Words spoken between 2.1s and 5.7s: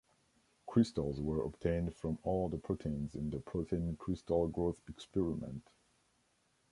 all the proteins in the Protein Crystal Growth experiment.